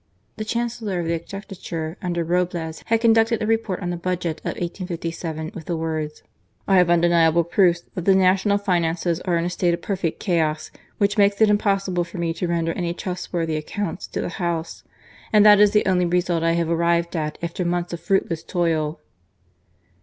The 0.37 0.45
Chancellor 0.45 0.99
of 0.99 1.05
the 1.05 1.13
Exchequer 1.13 1.95
under 2.01 2.25
Roblez 2.25 2.81
had 2.87 3.01
con 3.01 3.13
cluded 3.13 3.39
a 3.39 3.45
report 3.45 3.81
on 3.81 3.91
the 3.91 3.97
Budget 3.97 4.39
of 4.39 4.53
1857 4.55 5.51
with 5.53 5.65
the 5.65 5.77
words:" 5.77 6.23
I 6.67 6.77
have 6.77 6.89
undeniable 6.89 7.43
proofs 7.43 7.81
that 7.93 8.05
the 8.05 8.15
national 8.15 8.57
finances 8.57 9.19
are 9.19 9.37
in 9.37 9.45
a 9.45 9.49
state 9.51 9.75
of 9.75 9.83
perfect 9.83 10.19
chaos, 10.19 10.71
which 10.97 11.19
makes 11.19 11.39
it 11.39 11.51
impossible 11.51 12.03
for 12.03 12.17
me 12.17 12.33
to 12.33 12.47
render 12.47 12.73
any 12.73 12.95
trustworthy 12.95 13.55
accounts 13.57 14.07
to 14.07 14.21
the 14.21 14.29
House. 14.29 14.83
And 15.31 15.45
that 15.45 15.59
is 15.59 15.69
the 15.69 15.85
only 15.85 16.07
result 16.07 16.41
I 16.41 16.53
have 16.53 16.71
arrived 16.71 17.15
at, 17.15 17.37
after 17.43 17.63
months 17.63 17.93
of 17.93 17.99
fruitless 17.99 18.41
toil." 18.41 18.99